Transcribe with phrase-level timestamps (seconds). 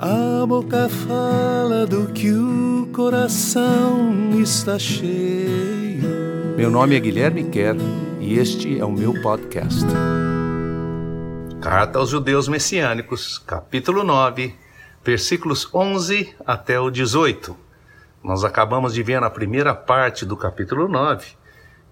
[0.00, 6.54] A boca fala do que o coração está cheio.
[6.56, 7.76] Meu nome é Guilherme Kerr
[8.20, 9.84] e este é o meu podcast.
[11.60, 14.54] Carta aos Judeus Messiânicos, capítulo 9,
[15.04, 17.56] versículos 11 até o 18.
[18.22, 21.26] Nós acabamos de ver na primeira parte do capítulo 9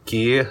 [0.04, 0.46] que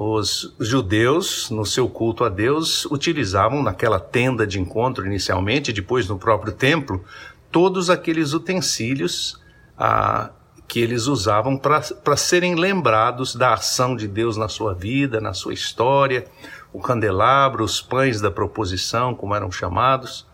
[0.00, 6.16] os judeus, no seu culto a Deus, utilizavam naquela tenda de encontro inicialmente, depois no
[6.16, 7.04] próprio templo,
[7.50, 9.40] todos aqueles utensílios
[9.76, 10.30] ah,
[10.68, 15.52] que eles usavam para serem lembrados da ação de Deus na sua vida, na sua
[15.52, 16.26] história,
[16.72, 20.24] o candelabro, os pães da proposição, como eram chamados,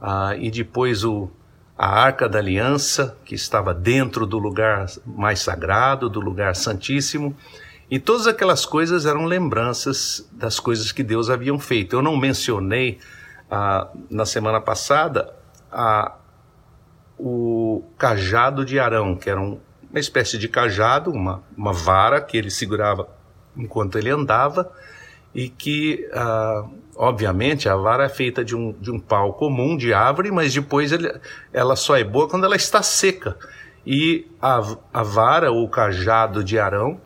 [0.00, 1.28] ah, e depois o,
[1.76, 7.36] a arca da aliança, que estava dentro do lugar mais sagrado, do lugar santíssimo,
[7.92, 11.94] e todas aquelas coisas eram lembranças das coisas que Deus haviam feito.
[11.94, 12.98] Eu não mencionei
[13.50, 15.30] ah, na semana passada
[15.70, 16.14] ah,
[17.18, 22.38] o cajado de Arão, que era um, uma espécie de cajado, uma, uma vara que
[22.38, 23.10] ele segurava
[23.54, 24.72] enquanto ele andava
[25.34, 26.64] e que, ah,
[26.96, 30.92] obviamente, a vara é feita de um, de um pau comum, de árvore, mas depois
[30.92, 31.14] ele,
[31.52, 33.36] ela só é boa quando ela está seca.
[33.86, 34.62] E a,
[34.94, 36.98] a vara, ou cajado de Arão,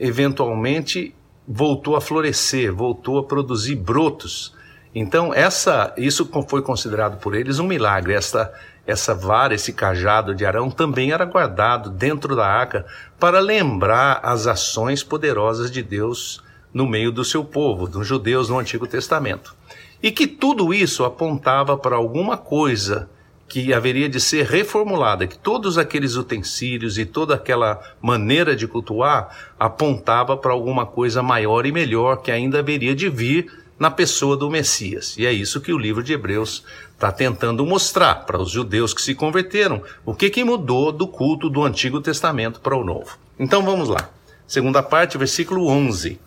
[0.00, 1.14] eventualmente
[1.46, 4.54] voltou a florescer, voltou a produzir brotos.
[4.94, 8.14] Então, essa, isso foi considerado por eles um milagre.
[8.14, 8.52] Essa,
[8.86, 12.86] essa vara, esse cajado de Arão também era guardado dentro da arca
[13.18, 16.42] para lembrar as ações poderosas de Deus
[16.72, 19.54] no meio do seu povo, dos judeus no Antigo Testamento.
[20.02, 23.10] E que tudo isso apontava para alguma coisa
[23.50, 29.36] que haveria de ser reformulada, que todos aqueles utensílios e toda aquela maneira de cultuar
[29.58, 34.48] apontava para alguma coisa maior e melhor que ainda haveria de vir na pessoa do
[34.48, 35.16] Messias.
[35.18, 36.62] E é isso que o livro de Hebreus
[36.94, 41.50] está tentando mostrar para os judeus que se converteram, o que, que mudou do culto
[41.50, 43.18] do Antigo Testamento para o Novo.
[43.36, 44.10] Então vamos lá.
[44.46, 46.20] Segunda parte, versículo 11.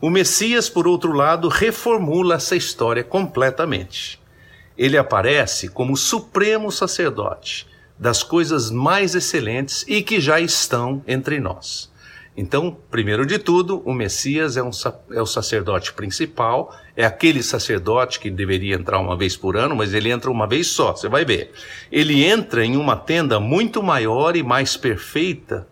[0.00, 4.19] O Messias, por outro lado, reformula essa história completamente
[4.76, 7.66] ele aparece como supremo sacerdote
[7.98, 11.90] das coisas mais excelentes e que já estão entre nós.
[12.36, 14.70] Então, primeiro de tudo, o Messias é, um,
[15.12, 19.92] é o sacerdote principal, é aquele sacerdote que deveria entrar uma vez por ano, mas
[19.92, 21.52] ele entra uma vez só, você vai ver.
[21.92, 25.68] Ele entra em uma tenda muito maior e mais perfeita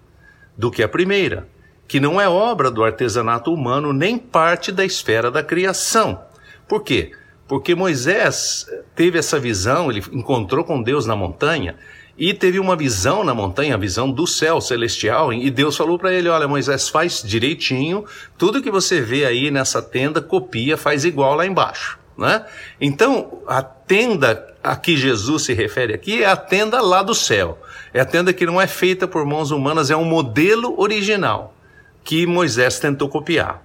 [0.57, 1.49] do que a primeira,
[1.87, 6.21] que não é obra do artesanato humano nem parte da esfera da criação.
[6.69, 7.13] Por quê?
[7.49, 11.75] Porque Moisés teve essa visão, ele encontrou com Deus na montanha
[12.17, 16.13] e teve uma visão na montanha, a visão do céu celestial, e Deus falou para
[16.13, 18.05] ele: Olha, Moisés, faz direitinho,
[18.37, 21.99] tudo que você vê aí nessa tenda, copia, faz igual lá embaixo.
[22.19, 22.45] Né?
[22.81, 27.59] Então, a tenda a que Jesus se refere aqui é a tenda lá do céu.
[27.95, 31.55] É a tenda que não é feita por mãos humanas, é um modelo original
[32.03, 33.63] que Moisés tentou copiar.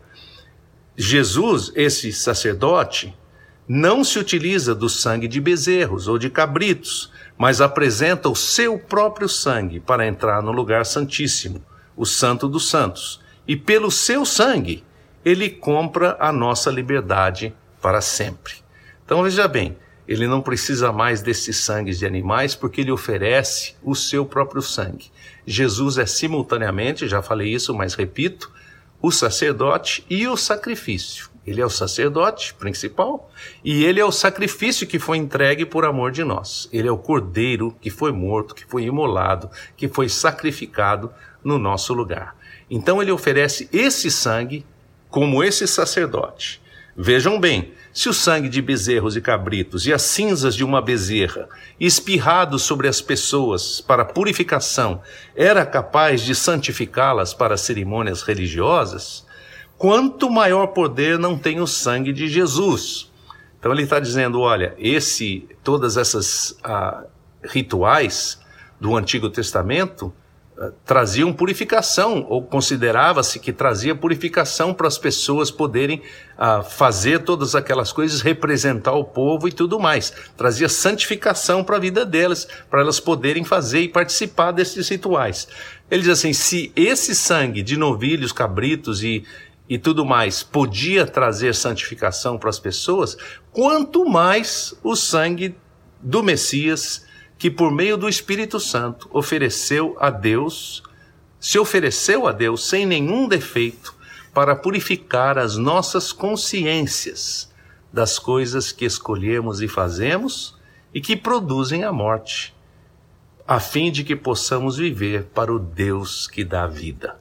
[0.96, 3.14] Jesus, esse sacerdote,
[3.76, 9.28] não se utiliza do sangue de bezerros ou de cabritos, mas apresenta o seu próprio
[9.28, 11.60] sangue para entrar no lugar santíssimo,
[11.98, 13.20] o Santo dos Santos.
[13.48, 14.84] E pelo seu sangue,
[15.26, 17.52] ele compra a nossa liberdade
[17.82, 18.54] para sempre.
[19.04, 19.76] Então veja bem,
[20.08, 25.12] ele não precisa mais desses sangues de animais porque ele oferece o seu próprio sangue.
[25.48, 28.52] Jesus é simultaneamente, já falei isso, mas repito,
[29.02, 31.33] o sacerdote e o sacrifício.
[31.46, 33.30] Ele é o sacerdote principal
[33.64, 36.70] e ele é o sacrifício que foi entregue por amor de nós.
[36.72, 41.12] Ele é o cordeiro que foi morto, que foi imolado, que foi sacrificado
[41.44, 42.36] no nosso lugar.
[42.70, 44.66] Então ele oferece esse sangue
[45.10, 46.62] como esse sacerdote.
[46.96, 51.50] Vejam bem, se o sangue de bezerros e cabritos e as cinzas de uma bezerra
[51.80, 55.02] espirrados sobre as pessoas para purificação
[55.36, 59.26] era capaz de santificá-las para cerimônias religiosas,
[59.78, 63.12] quanto maior poder não tem o sangue de Jesus.
[63.60, 67.06] Então ele está dizendo, olha, esse, todas essas ah,
[67.44, 68.38] rituais
[68.80, 70.14] do Antigo Testamento
[70.58, 76.02] ah, traziam purificação, ou considerava-se que trazia purificação para as pessoas poderem
[76.38, 80.14] ah, fazer todas aquelas coisas, representar o povo e tudo mais.
[80.36, 85.48] Trazia santificação para a vida delas, para elas poderem fazer e participar desses rituais.
[85.90, 89.24] Ele diz assim: se esse sangue de novilhos, cabritos e,
[89.68, 93.18] e tudo mais podia trazer santificação para as pessoas,
[93.52, 95.56] quanto mais o sangue
[96.02, 97.06] do Messias,
[97.38, 100.84] que por meio do Espírito Santo ofereceu a Deus,
[101.40, 103.96] se ofereceu a Deus sem nenhum defeito
[104.34, 107.52] para purificar as nossas consciências
[107.92, 110.58] das coisas que escolhemos e fazemos
[110.94, 112.56] e que produzem a morte,
[113.48, 117.20] a fim de que possamos viver para o Deus que dá vida.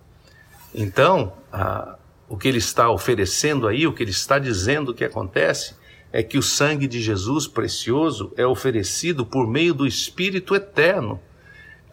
[0.74, 1.96] Então, a,
[2.32, 5.74] o que ele está oferecendo aí, o que ele está dizendo que acontece,
[6.10, 11.20] é que o sangue de Jesus precioso é oferecido por meio do Espírito eterno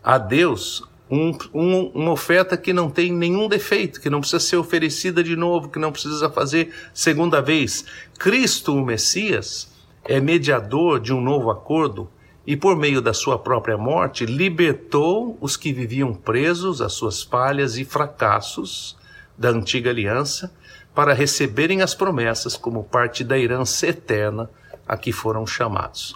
[0.01, 0.81] a Deus,
[1.11, 5.35] um, um, uma oferta que não tem nenhum defeito, que não precisa ser oferecida de
[5.35, 7.83] novo, que não precisa fazer segunda vez.
[8.17, 9.69] Cristo, o Messias,
[10.05, 12.09] é mediador de um novo acordo
[12.47, 17.77] e, por meio da sua própria morte, libertou os que viviam presos às suas falhas
[17.77, 18.97] e fracassos
[19.39, 20.53] da antiga aliança
[20.93, 24.49] para receberem as promessas como parte da herança eterna
[24.85, 26.13] a que foram chamados.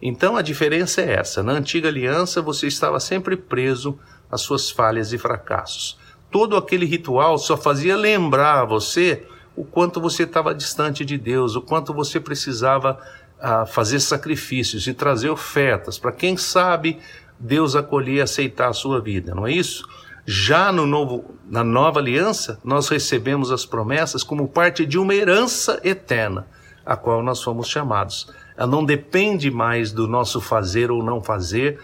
[0.00, 3.98] Então a diferença é essa: na antiga aliança você estava sempre preso
[4.30, 5.98] às suas falhas e fracassos.
[6.30, 9.26] Todo aquele ritual só fazia lembrar a você
[9.56, 12.98] o quanto você estava distante de Deus, o quanto você precisava
[13.40, 16.98] a fazer sacrifícios e trazer ofertas para quem sabe
[17.38, 19.86] Deus acolher e aceitar a sua vida, não é isso?
[20.28, 25.80] Já no novo, na nova aliança, nós recebemos as promessas como parte de uma herança
[25.84, 26.48] eterna,
[26.84, 28.28] a qual nós fomos chamados.
[28.56, 31.78] Ela não depende mais do nosso fazer ou não fazer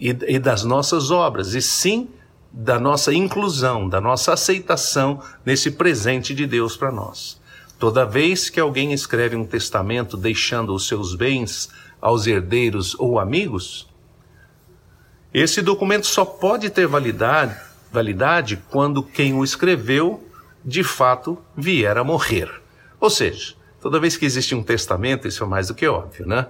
[0.00, 2.08] e, e das nossas obras, e sim
[2.52, 7.40] da nossa inclusão, da nossa aceitação nesse presente de Deus para nós.
[7.78, 11.68] Toda vez que alguém escreve um testamento deixando os seus bens
[12.00, 13.86] aos herdeiros ou amigos,
[15.32, 17.54] esse documento só pode ter validade,
[17.96, 20.22] validade quando quem o escreveu
[20.62, 22.50] de fato vier a morrer.
[23.00, 26.46] Ou seja, toda vez que existe um testamento, isso é mais do que óbvio, né?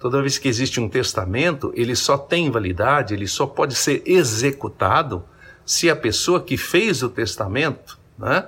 [0.00, 5.24] Toda vez que existe um testamento, ele só tem validade, ele só pode ser executado
[5.64, 8.44] se a pessoa que fez o testamento, né,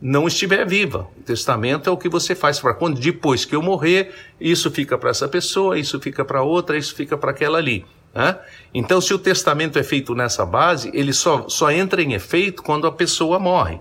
[0.00, 1.08] não estiver viva.
[1.18, 4.98] O testamento é o que você faz para quando depois que eu morrer, isso fica
[4.98, 7.86] para essa pessoa, isso fica para outra, isso fica para aquela ali.
[8.16, 8.34] Né?
[8.72, 12.86] Então, se o testamento é feito nessa base, ele só, só entra em efeito quando
[12.86, 13.78] a pessoa morre.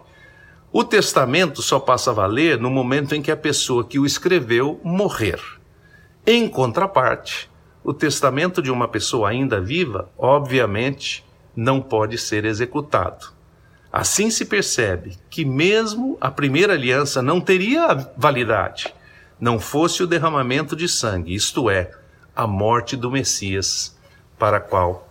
[0.74, 4.78] O testamento só passa a valer no momento em que a pessoa que o escreveu
[4.84, 5.40] morrer.
[6.28, 7.50] Em contraparte,
[7.82, 11.24] o testamento de uma pessoa ainda viva, obviamente,
[11.56, 13.28] não pode ser executado.
[13.90, 18.94] Assim se percebe que, mesmo a primeira aliança não teria validade,
[19.40, 21.90] não fosse o derramamento de sangue, isto é,
[22.36, 23.95] a morte do Messias,
[24.38, 25.08] para a qual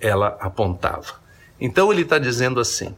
[0.00, 1.20] ela apontava.
[1.60, 2.94] Então ele está dizendo assim: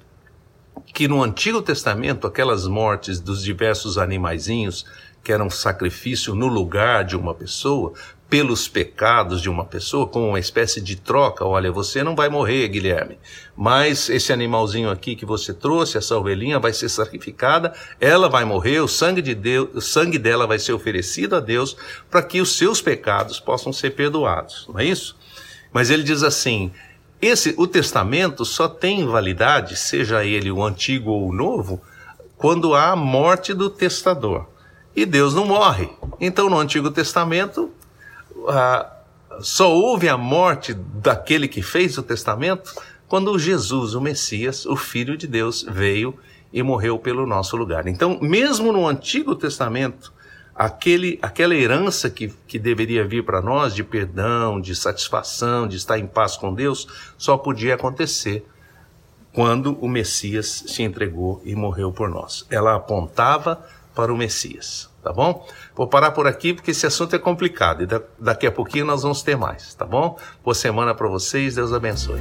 [0.92, 4.84] que no Antigo Testamento, aquelas mortes dos diversos animaizinhos
[5.22, 7.92] que eram sacrifício no lugar de uma pessoa,
[8.28, 11.44] pelos pecados de uma pessoa, como uma espécie de troca.
[11.44, 13.18] Olha, você não vai morrer, Guilherme,
[13.54, 18.80] mas esse animalzinho aqui que você trouxe, essa ovelhinha, vai ser sacrificada, ela vai morrer,
[18.80, 21.76] o sangue de Deus, o sangue dela vai ser oferecido a Deus
[22.10, 24.66] para que os seus pecados possam ser perdoados.
[24.66, 25.14] Não é isso?
[25.72, 26.70] Mas ele diz assim:
[27.20, 31.80] esse, o testamento só tem validade, seja ele o antigo ou o novo,
[32.36, 34.46] quando há a morte do testador.
[34.94, 35.88] E Deus não morre.
[36.20, 37.70] Então, no Antigo Testamento,
[39.40, 42.74] só houve a morte daquele que fez o testamento
[43.08, 46.18] quando Jesus, o Messias, o Filho de Deus, veio
[46.52, 47.86] e morreu pelo nosso lugar.
[47.86, 50.12] Então, mesmo no Antigo Testamento,
[50.54, 55.98] aquele, aquela herança que, que deveria vir para nós de perdão, de satisfação, de estar
[55.98, 58.46] em paz com Deus, só podia acontecer
[59.32, 62.46] quando o Messias se entregou e morreu por nós.
[62.50, 65.46] Ela apontava para o Messias tá bom?
[65.74, 69.22] Vou parar por aqui porque esse assunto é complicado e daqui a pouquinho nós vamos
[69.22, 70.18] ter mais, tá bom?
[70.44, 72.20] Boa semana para vocês, Deus abençoe.